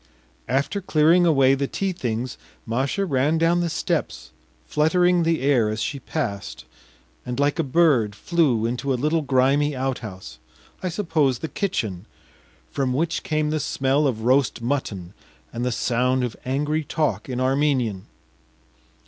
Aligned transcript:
After 0.47 0.81
clearing 0.81 1.27
away 1.27 1.53
the 1.53 1.67
tea 1.67 1.91
things, 1.91 2.39
Masha 2.65 3.05
ran 3.05 3.37
down 3.37 3.59
the 3.59 3.69
steps, 3.69 4.31
fluttering 4.65 5.21
the 5.21 5.41
air 5.41 5.69
as 5.69 5.79
she 5.79 5.99
passed, 5.99 6.65
and 7.23 7.39
like 7.39 7.59
a 7.59 7.63
bird 7.63 8.15
flew 8.15 8.65
into 8.65 8.91
a 8.91 8.95
little 8.97 9.21
grimy 9.21 9.75
outhouse 9.75 10.39
I 10.81 10.89
suppose 10.89 11.37
the 11.37 11.47
kitchen 11.47 12.07
from 12.71 12.93
which 12.93 13.21
came 13.21 13.51
the 13.51 13.59
smell 13.59 14.07
of 14.07 14.21
roast 14.23 14.59
mutton 14.59 15.13
and 15.53 15.63
the 15.63 15.71
sound 15.71 16.23
of 16.23 16.35
angry 16.45 16.83
talk 16.83 17.29
in 17.29 17.39
Armenian. 17.39 18.07